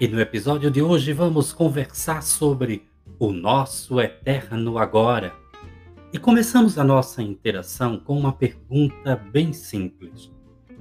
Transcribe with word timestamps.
E 0.00 0.08
no 0.08 0.20
episódio 0.20 0.72
de 0.72 0.82
hoje 0.82 1.12
vamos 1.12 1.52
conversar 1.52 2.20
sobre 2.20 2.82
o 3.16 3.30
nosso 3.30 4.00
eterno 4.00 4.76
agora. 4.76 5.32
E 6.12 6.18
começamos 6.18 6.76
a 6.78 6.82
nossa 6.82 7.22
interação 7.22 7.96
com 8.00 8.18
uma 8.18 8.32
pergunta 8.32 9.14
bem 9.14 9.52
simples: 9.52 10.32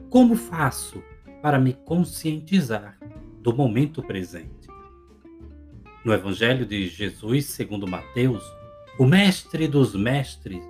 Como 0.09 0.35
faço 0.35 1.03
para 1.43 1.59
me 1.59 1.73
conscientizar 1.73 2.97
do 3.39 3.55
momento 3.55 4.01
presente? 4.01 4.67
No 6.03 6.11
Evangelho 6.11 6.65
de 6.65 6.87
Jesus, 6.87 7.45
segundo 7.45 7.87
Mateus, 7.87 8.43
o 8.97 9.05
Mestre 9.05 9.67
dos 9.67 9.93
Mestres 9.93 10.63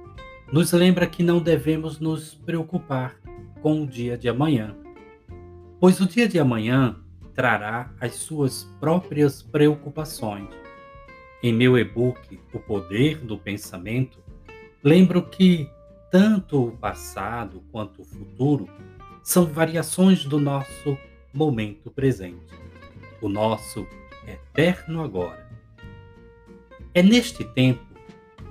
nos 0.52 0.74
lembra 0.74 1.08
que 1.08 1.24
não 1.24 1.40
devemos 1.40 1.98
nos 1.98 2.36
preocupar 2.36 3.16
com 3.62 3.84
o 3.84 3.88
dia 3.88 4.18
de 4.18 4.28
amanhã, 4.28 4.76
pois 5.80 6.02
o 6.02 6.06
dia 6.06 6.28
de 6.28 6.38
amanhã 6.38 7.03
trará 7.34 7.92
as 8.00 8.16
suas 8.16 8.64
próprias 8.80 9.42
preocupações. 9.42 10.50
Em 11.42 11.52
meu 11.52 11.78
e-book 11.78 12.40
O 12.54 12.60
Poder 12.60 13.18
do 13.18 13.38
Pensamento, 13.38 14.24
lembro 14.84 15.22
que 15.24 15.70
tanto 16.12 16.68
o 16.68 16.78
passado 16.78 17.64
quanto 17.72 18.02
o 18.02 18.06
futuro 18.06 18.68
são 19.24 19.46
variações 19.46 20.26
do 20.26 20.40
nosso 20.40 20.98
momento 21.34 21.90
presente, 21.90 22.54
o 23.22 23.28
nosso 23.28 23.88
eterno 24.28 25.04
agora. 25.04 25.50
É 26.94 27.02
neste 27.02 27.44
tempo 27.44 27.84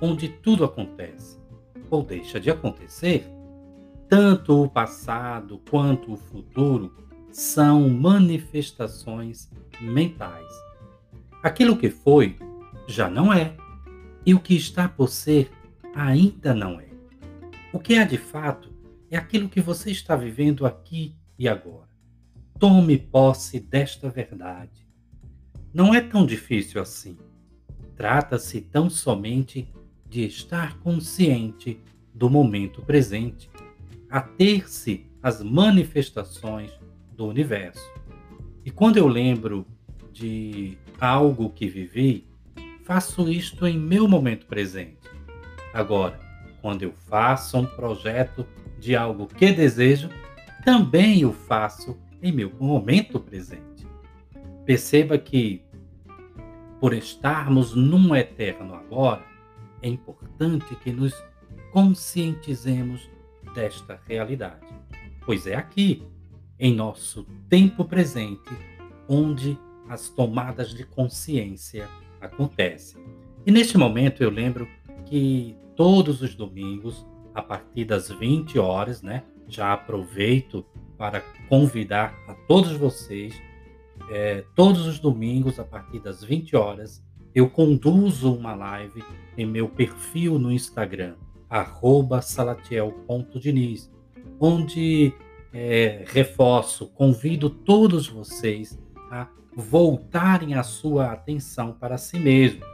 onde 0.01 0.27
tudo 0.27 0.65
acontece, 0.65 1.39
ou 1.89 2.03
deixa 2.03 2.39
de 2.39 2.49
acontecer. 2.49 3.25
Tanto 4.09 4.63
o 4.63 4.69
passado 4.69 5.61
quanto 5.69 6.11
o 6.11 6.17
futuro 6.17 6.93
são 7.33 7.89
manifestações 7.89 9.49
mentais. 9.81 10.47
Aquilo 11.41 11.75
que 11.75 11.89
foi 11.89 12.37
já 12.87 13.09
não 13.09 13.33
é, 13.33 13.57
e 14.25 14.33
o 14.33 14.39
que 14.39 14.55
está 14.55 14.87
por 14.87 15.09
ser 15.09 15.51
ainda 15.95 16.53
não 16.53 16.79
é. 16.79 16.87
O 17.73 17.79
que 17.79 17.95
é 17.95 18.05
de 18.05 18.17
fato 18.17 18.71
é 19.09 19.17
aquilo 19.17 19.49
que 19.49 19.59
você 19.59 19.91
está 19.91 20.15
vivendo 20.15 20.65
aqui 20.65 21.15
e 21.37 21.47
agora. 21.47 21.89
Tome 22.59 22.97
posse 22.97 23.59
desta 23.59 24.09
verdade. 24.09 24.87
Não 25.73 25.93
é 25.93 26.01
tão 26.01 26.25
difícil 26.25 26.79
assim. 26.79 27.17
Trata-se 27.95 28.61
tão 28.61 28.89
somente 28.89 29.67
de 30.07 30.21
estar 30.21 30.77
consciente 30.79 31.79
do 32.13 32.29
momento 32.29 32.83
presente, 32.83 33.49
a 34.07 34.21
ter-se 34.21 35.07
as 35.21 35.41
manifestações 35.41 36.71
do 37.15 37.27
universo. 37.27 37.83
E 38.65 38.71
quando 38.71 38.97
eu 38.97 39.07
lembro 39.07 39.65
de 40.11 40.77
algo 40.99 41.49
que 41.49 41.67
vivi, 41.67 42.27
faço 42.83 43.29
isto 43.29 43.65
em 43.67 43.77
meu 43.77 44.07
momento 44.07 44.45
presente. 44.45 45.09
Agora, 45.73 46.19
quando 46.61 46.83
eu 46.83 46.93
faço 46.93 47.57
um 47.57 47.65
projeto 47.65 48.45
de 48.79 48.95
algo 48.95 49.27
que 49.27 49.51
desejo, 49.51 50.09
também 50.63 51.25
o 51.25 51.33
faço 51.33 51.97
em 52.21 52.31
meu 52.31 52.51
momento 52.59 53.19
presente. 53.19 53.85
Perceba 54.65 55.17
que, 55.17 55.61
por 56.79 56.93
estarmos 56.93 57.75
num 57.75 58.15
eterno 58.15 58.73
agora, 58.73 59.25
é 59.81 59.89
importante 59.89 60.73
que 60.77 60.91
nos 60.91 61.13
conscientizemos 61.71 63.09
desta 63.53 63.99
realidade, 64.07 64.65
pois 65.25 65.45
é 65.45 65.55
aqui 65.55 66.07
em 66.59 66.73
nosso 66.73 67.25
tempo 67.49 67.85
presente, 67.85 68.49
onde 69.07 69.57
as 69.89 70.09
tomadas 70.09 70.73
de 70.73 70.85
consciência 70.85 71.87
acontecem. 72.21 73.03
E 73.45 73.51
neste 73.51 73.77
momento 73.77 74.23
eu 74.23 74.29
lembro 74.29 74.67
que 75.05 75.55
todos 75.75 76.21
os 76.21 76.35
domingos, 76.35 77.05
a 77.33 77.41
partir 77.41 77.85
das 77.85 78.09
20 78.09 78.57
horas, 78.57 79.01
né, 79.01 79.23
já 79.47 79.73
aproveito 79.73 80.65
para 80.97 81.21
convidar 81.49 82.15
a 82.27 82.33
todos 82.47 82.71
vocês, 82.73 83.33
é, 84.09 84.43
todos 84.55 84.87
os 84.87 84.99
domingos, 84.99 85.59
a 85.59 85.63
partir 85.63 85.99
das 85.99 86.23
20 86.23 86.55
horas, 86.55 87.03
eu 87.35 87.49
conduzo 87.49 88.33
uma 88.33 88.53
live 88.53 89.03
em 89.37 89.45
meu 89.45 89.67
perfil 89.67 90.37
no 90.37 90.51
Instagram, 90.51 91.15
salatiel.diniz, 92.21 93.91
onde 94.39 95.13
é, 95.53 96.03
reforço, 96.07 96.87
convido 96.87 97.49
todos 97.49 98.07
vocês 98.07 98.79
a 99.11 99.27
voltarem 99.55 100.55
a 100.55 100.63
sua 100.63 101.11
atenção 101.11 101.73
para 101.73 101.97
si 101.97 102.17
mesmo. 102.17 102.65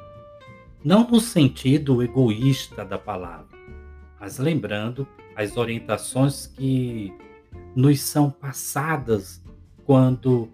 Não 0.84 1.06
no 1.10 1.20
sentido 1.20 2.02
egoísta 2.02 2.86
da 2.86 2.98
palavra, 2.98 3.58
mas 4.20 4.38
lembrando 4.38 5.06
as 5.36 5.58
orientações 5.58 6.48
que 6.48 7.14
nos 7.76 8.00
são 8.00 8.30
passadas 8.30 9.44
quando 9.86 10.50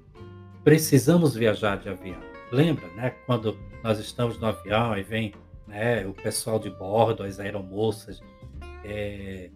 precisamos 0.63 1.35
viajar 1.35 1.77
de 1.77 1.89
avião. 1.89 2.19
Lembra, 2.51 2.87
né? 2.95 3.11
Quando 3.27 3.57
nós 3.83 3.99
estamos 3.99 4.39
no 4.39 4.47
avião 4.47 4.97
e 4.97 5.03
vem 5.03 5.33
né, 5.67 6.05
o 6.07 6.13
pessoal 6.13 6.57
de 6.57 6.69
bordo, 6.71 7.23
as 7.23 7.39
aeromoças, 7.39 8.21
é, 8.83 9.49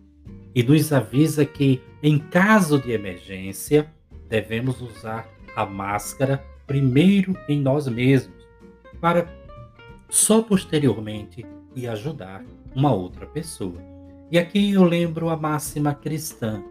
e 0.54 0.64
nos 0.64 0.92
avisa 0.92 1.46
que, 1.46 1.82
em 2.02 2.18
caso 2.18 2.80
de 2.80 2.92
emergência, 2.92 3.92
devemos 4.28 4.82
usar 4.82 5.30
a 5.56 5.66
máscara 5.66 6.44
primeiro 6.66 7.36
em 7.48 7.60
nós 7.60 7.88
mesmos, 7.88 8.48
para 9.02 9.28
só 10.10 10.42
posteriormente 10.42 11.46
e 11.76 11.88
ajudar 11.88 12.44
uma 12.76 12.94
outra 12.94 13.26
pessoa. 13.26 13.82
E 14.32 14.38
aqui 14.38 14.72
eu 14.74 14.84
lembro 14.84 15.30
a 15.30 15.38
máxima 15.38 15.94
cristã: 15.94 16.64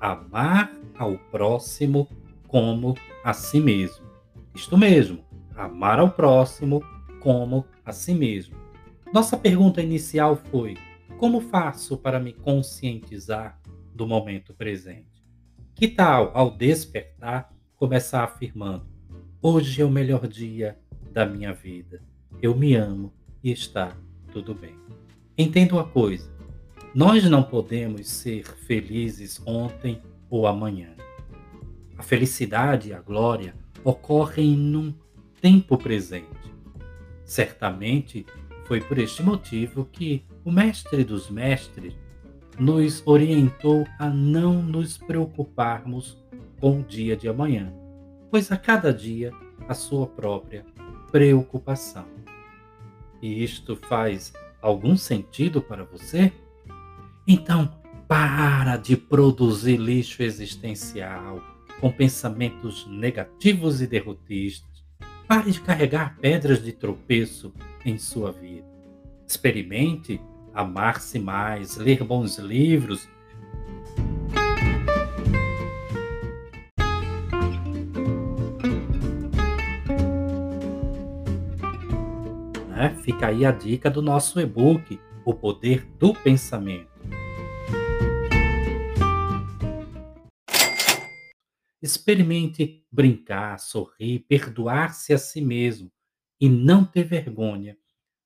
amar 0.00 0.72
ao 0.96 1.18
próximo 1.30 2.08
como 2.46 2.96
a 3.22 3.32
si 3.32 3.60
mesmo. 3.60 4.06
Isto 4.54 4.76
mesmo, 4.76 5.24
amar 5.54 5.98
ao 5.98 6.10
próximo 6.10 6.82
como 7.20 7.66
a 7.84 7.92
si 7.92 8.14
mesmo. 8.14 8.56
Nossa 9.12 9.36
pergunta 9.36 9.82
inicial 9.82 10.36
foi: 10.50 10.76
como 11.18 11.40
faço 11.40 11.98
para 11.98 12.20
me 12.20 12.32
conscientizar 12.32 13.60
do 13.92 14.06
momento 14.06 14.54
presente? 14.54 15.26
Que 15.74 15.88
tal, 15.88 16.30
ao 16.32 16.50
despertar, 16.50 17.52
começar 17.74 18.22
afirmando: 18.22 18.86
Hoje 19.42 19.82
é 19.82 19.84
o 19.84 19.90
melhor 19.90 20.28
dia 20.28 20.78
da 21.12 21.26
minha 21.26 21.52
vida. 21.52 22.00
Eu 22.40 22.56
me 22.56 22.74
amo 22.76 23.12
e 23.42 23.50
está 23.50 23.96
tudo 24.32 24.54
bem. 24.54 24.76
Entenda 25.36 25.74
uma 25.74 25.88
coisa: 25.88 26.32
nós 26.94 27.28
não 27.28 27.42
podemos 27.42 28.08
ser 28.08 28.44
felizes 28.44 29.42
ontem 29.44 30.00
ou 30.30 30.46
amanhã. 30.46 30.94
A 31.96 32.02
felicidade 32.02 32.90
e 32.90 32.92
a 32.92 33.00
glória 33.00 33.56
ocorrem 33.82 34.56
num 34.56 34.94
tempo 35.40 35.76
presente. 35.76 36.28
Certamente 37.24 38.24
foi 38.68 38.82
por 38.82 38.98
este 38.98 39.22
motivo 39.22 39.88
que 39.90 40.22
o 40.44 40.52
Mestre 40.52 41.02
dos 41.02 41.30
Mestres 41.30 41.94
nos 42.58 43.02
orientou 43.06 43.86
a 43.98 44.10
não 44.10 44.62
nos 44.62 44.98
preocuparmos 44.98 46.22
com 46.60 46.80
o 46.80 46.84
dia 46.84 47.16
de 47.16 47.28
amanhã, 47.28 47.72
pois 48.30 48.52
a 48.52 48.58
cada 48.58 48.92
dia 48.92 49.32
a 49.66 49.72
sua 49.72 50.06
própria 50.06 50.66
preocupação. 51.10 52.06
E 53.22 53.42
isto 53.42 53.74
faz 53.74 54.34
algum 54.60 54.96
sentido 54.96 55.62
para 55.62 55.84
você? 55.84 56.30
Então, 57.26 57.74
Para 58.06 58.78
de 58.78 58.96
produzir 58.96 59.76
lixo 59.76 60.22
existencial 60.22 61.42
com 61.78 61.92
pensamentos 61.92 62.86
negativos 62.86 63.82
e 63.82 63.86
derrotistas. 63.86 64.67
Pare 65.28 65.50
de 65.50 65.60
carregar 65.60 66.16
pedras 66.18 66.64
de 66.64 66.72
tropeço 66.72 67.52
em 67.84 67.98
sua 67.98 68.32
vida. 68.32 68.66
Experimente 69.26 70.18
amar-se 70.54 71.18
mais, 71.18 71.76
ler 71.76 72.02
bons 72.02 72.38
livros. 72.38 73.06
Né? 82.70 82.96
Fica 83.02 83.26
aí 83.26 83.44
a 83.44 83.52
dica 83.52 83.90
do 83.90 84.00
nosso 84.00 84.40
e-book, 84.40 84.98
O 85.26 85.34
Poder 85.34 85.86
do 85.98 86.14
Pensamento. 86.14 86.97
Experimente 91.80 92.84
brincar, 92.90 93.58
sorrir, 93.58 94.20
perdoar-se 94.20 95.12
a 95.12 95.18
si 95.18 95.40
mesmo 95.40 95.92
e 96.40 96.48
não 96.48 96.84
ter 96.84 97.04
vergonha 97.04 97.78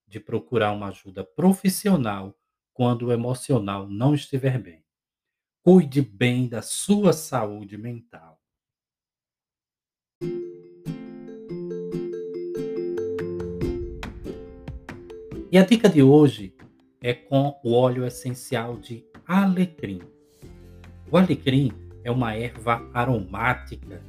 de 0.07 0.19
procurar 0.19 0.73
uma 0.73 0.89
ajuda 0.89 1.25
profissional 1.25 2.39
quando 2.73 3.07
o 3.07 3.13
emocional 3.13 3.89
não 3.89 4.15
estiver 4.15 4.59
bem. 4.59 4.83
Cuide 5.63 6.01
bem 6.01 6.49
da 6.49 6.63
sua 6.63 7.13
saúde 7.13 7.77
mental. 7.77 8.41
E 15.51 15.59
a 15.59 15.65
dica 15.67 15.87
de 15.87 16.03
hoje 16.03 16.57
é 16.99 17.13
com 17.13 17.61
o 17.63 17.75
óleo 17.75 18.07
essencial 18.07 18.79
de 18.79 19.05
alecrim. 19.27 20.01
O 21.11 21.19
alecrim 21.19 21.71
é 22.05 22.11
uma 22.11 22.35
erva 22.35 22.83
aromática 22.93 24.03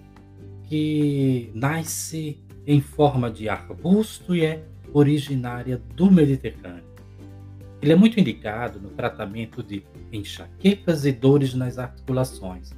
que 0.63 1.51
nasce 1.53 2.43
em 2.65 2.81
forma 2.81 3.29
de 3.29 3.49
arbusto 3.49 4.35
e 4.35 4.45
é 4.45 4.63
originária 4.93 5.81
do 5.95 6.09
Mediterrâneo. 6.11 6.93
Ele 7.81 7.91
é 7.91 7.95
muito 7.95 8.19
indicado 8.19 8.79
no 8.79 8.89
tratamento 8.89 9.61
de 9.61 9.83
enxaquecas 10.11 11.05
e 11.05 11.11
dores 11.11 11.53
nas 11.53 11.77
articulações, 11.77 12.71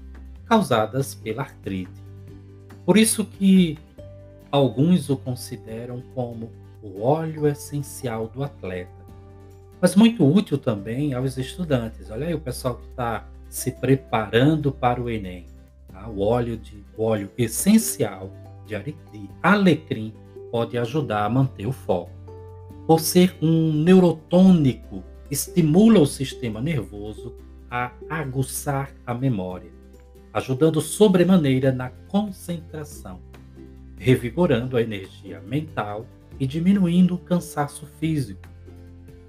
causadas 0.45 1.13
pela 1.13 1.43
artrite. 1.43 2.03
Por 2.85 2.97
isso 2.97 3.23
que 3.23 3.77
alguns 4.51 5.09
o 5.09 5.17
consideram 5.17 6.01
como 6.13 6.51
o 6.81 7.01
óleo 7.01 7.47
essencial 7.47 8.27
do 8.27 8.43
atleta. 8.43 9.05
Mas 9.81 9.95
muito 9.95 10.25
útil 10.25 10.57
também 10.57 11.13
aos 11.13 11.37
estudantes. 11.37 12.09
Olha 12.09 12.27
aí 12.27 12.33
o 12.33 12.39
pessoal 12.39 12.75
que 12.75 12.87
está 12.87 13.27
se 13.49 13.71
preparando 13.71 14.71
para 14.71 15.01
o 15.01 15.09
Enem. 15.09 15.45
Tá? 15.87 16.07
O 16.07 16.21
óleo 16.21 16.57
de 16.57 16.85
o 16.97 17.03
óleo 17.03 17.29
essencial 17.37 18.31
de 18.65 18.75
alecrim 19.43 20.13
pode 20.51 20.77
ajudar 20.77 21.25
a 21.25 21.29
manter 21.29 21.67
o 21.67 21.71
foco. 21.71 22.11
Por 22.87 22.99
ser 22.99 23.35
um 23.41 23.73
neurotônico, 23.73 25.03
estimula 25.29 25.99
o 25.99 26.05
sistema 26.05 26.61
nervoso 26.61 27.35
a 27.69 27.91
aguçar 28.09 28.91
a 29.05 29.13
memória, 29.13 29.71
ajudando 30.31 30.79
sobremaneira 30.79 31.71
na 31.71 31.89
concentração, 32.07 33.19
revigorando 33.97 34.77
a 34.77 34.81
energia 34.81 35.41
mental 35.41 36.05
e 36.39 36.47
diminuindo 36.47 37.15
o 37.15 37.19
cansaço 37.19 37.85
físico. 37.99 38.47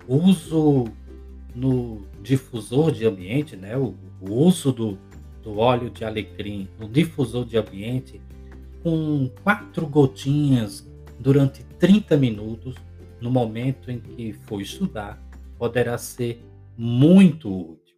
O 0.06 0.16
uso 0.16 0.84
no 1.54 2.06
difusor 2.22 2.92
de 2.92 3.06
ambiente, 3.06 3.56
né, 3.56 3.76
o 3.76 3.94
o 4.20 4.32
uso 4.32 4.72
do, 4.72 4.98
do 5.42 5.58
óleo 5.58 5.90
de 5.90 6.04
alecrim 6.04 6.68
no 6.78 6.88
difusor 6.88 7.44
de 7.44 7.56
ambiente 7.56 8.20
com 8.82 9.30
quatro 9.42 9.86
gotinhas 9.86 10.88
durante 11.18 11.64
30 11.78 12.16
minutos 12.16 12.76
no 13.20 13.30
momento 13.30 13.90
em 13.90 13.98
que 13.98 14.32
for 14.32 14.60
estudar 14.60 15.22
poderá 15.58 15.96
ser 15.96 16.42
muito 16.76 17.48
útil. 17.48 17.96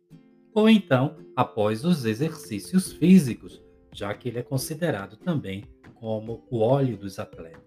Ou 0.54 0.68
então, 0.68 1.16
após 1.36 1.84
os 1.84 2.04
exercícios 2.04 2.92
físicos, 2.92 3.62
já 3.92 4.12
que 4.14 4.28
ele 4.28 4.38
é 4.38 4.42
considerado 4.42 5.16
também 5.16 5.64
como 5.94 6.44
o 6.50 6.60
óleo 6.60 6.96
dos 6.96 7.18
atletas. 7.18 7.62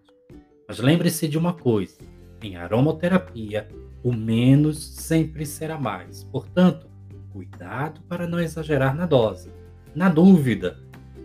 Mas 0.67 0.79
lembre-se 0.79 1.27
de 1.27 1.37
uma 1.37 1.53
coisa: 1.53 1.97
em 2.41 2.55
aromaterapia, 2.55 3.67
o 4.03 4.11
menos 4.11 4.83
sempre 4.83 5.45
será 5.45 5.77
mais. 5.77 6.23
Portanto, 6.23 6.90
Cuidado 7.33 8.01
para 8.09 8.27
não 8.27 8.39
exagerar 8.39 8.95
na 8.95 9.05
dose. 9.05 9.51
Na 9.95 10.09
dúvida, 10.09 10.77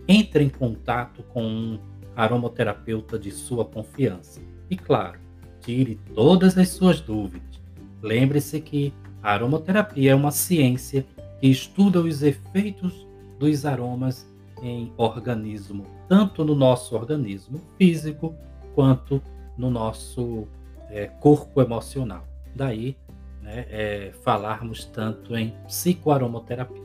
entre 0.08 0.44
em 0.44 0.48
contato 0.48 1.22
com 1.24 1.42
um 1.42 1.78
aromaterapeuta 2.14 3.18
de 3.18 3.30
sua 3.30 3.64
confiança. 3.64 4.40
E 4.70 4.76
claro, 4.76 5.18
tire 5.60 6.00
todas 6.14 6.56
as 6.56 6.70
suas 6.70 7.00
dúvidas. 7.00 7.60
Lembre-se 8.02 8.60
que 8.60 8.92
a 9.22 9.32
aromaterapia 9.32 10.12
é 10.12 10.14
uma 10.14 10.30
ciência 10.30 11.04
que 11.40 11.48
estuda 11.48 12.00
os 12.00 12.22
efeitos 12.22 13.06
dos 13.38 13.66
aromas 13.66 14.26
em 14.62 14.92
organismo, 14.96 15.84
tanto 16.08 16.44
no 16.44 16.54
nosso 16.54 16.94
organismo 16.94 17.60
físico 17.76 18.34
quanto 18.74 19.20
no 19.56 19.70
nosso 19.70 20.46
é, 20.88 21.06
corpo 21.06 21.60
emocional. 21.60 22.26
Daí 22.54 22.96
né, 23.46 23.64
é, 23.70 24.12
falarmos 24.24 24.84
tanto 24.84 25.36
em 25.36 25.52
psicoaromoterapia. 25.66 26.84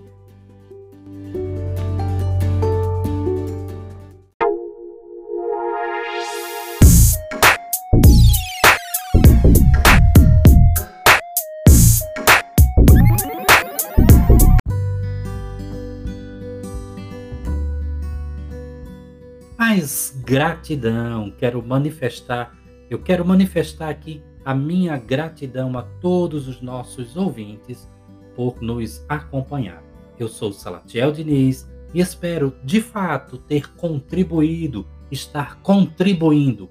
Mas 19.58 20.16
gratidão, 20.24 21.32
quero 21.32 21.64
manifestar, 21.66 22.56
eu 22.88 23.02
quero 23.02 23.26
manifestar 23.26 23.90
aqui 23.90 24.22
a 24.44 24.54
minha 24.54 24.98
gratidão 24.98 25.78
a 25.78 25.84
todos 25.84 26.48
os 26.48 26.62
nossos 26.62 27.16
ouvintes 27.16 27.88
por 28.36 28.62
nos 28.62 29.04
acompanhar. 29.08 29.84
Eu 30.20 30.28
sou 30.28 30.52
Salatiel 30.52 31.12
Diniz 31.12 31.70
e 31.94 32.00
espero 32.00 32.56
de 32.64 32.82
fato 32.82 33.38
ter 33.38 33.74
contribuído, 33.76 34.88
estar 35.12 35.60
contribuindo 35.62 36.70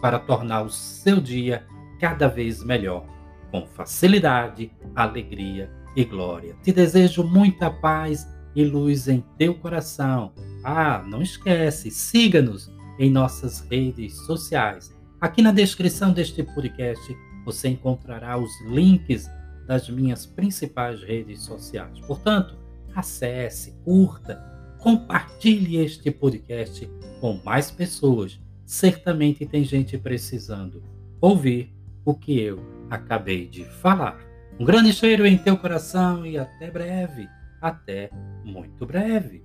para 0.00 0.18
tornar 0.18 0.62
o 0.62 0.70
seu 0.70 1.20
dia 1.20 1.64
cada 2.00 2.26
vez 2.26 2.64
melhor, 2.64 3.06
com 3.50 3.66
facilidade, 3.66 4.72
alegria 4.96 5.70
e 5.94 6.04
glória. 6.04 6.56
Te 6.62 6.72
desejo 6.72 7.22
muita 7.22 7.70
paz 7.70 8.26
e 8.54 8.64
luz 8.64 9.06
em 9.06 9.24
teu 9.38 9.54
coração. 9.54 10.32
Ah, 10.64 11.04
não 11.06 11.22
esquece, 11.22 11.90
siga-nos 11.90 12.70
em 12.98 13.10
nossas 13.10 13.60
redes 13.70 14.16
sociais 14.26 14.94
Aqui 15.22 15.40
na 15.40 15.52
descrição 15.52 16.12
deste 16.12 16.42
podcast 16.42 17.16
você 17.44 17.68
encontrará 17.68 18.36
os 18.36 18.50
links 18.62 19.30
das 19.68 19.88
minhas 19.88 20.26
principais 20.26 21.00
redes 21.00 21.42
sociais. 21.42 22.00
Portanto, 22.00 22.58
acesse, 22.92 23.70
curta, 23.84 24.42
compartilhe 24.80 25.76
este 25.76 26.10
podcast 26.10 26.90
com 27.20 27.40
mais 27.44 27.70
pessoas. 27.70 28.40
Certamente 28.66 29.46
tem 29.46 29.62
gente 29.62 29.96
precisando 29.96 30.82
ouvir 31.20 31.72
o 32.04 32.16
que 32.16 32.40
eu 32.40 32.58
acabei 32.90 33.46
de 33.46 33.64
falar. 33.64 34.18
Um 34.58 34.64
grande 34.64 34.92
cheiro 34.92 35.24
em 35.24 35.38
teu 35.38 35.56
coração 35.56 36.26
e 36.26 36.36
até 36.36 36.68
breve. 36.68 37.28
Até 37.60 38.10
muito 38.44 38.84
breve. 38.84 39.44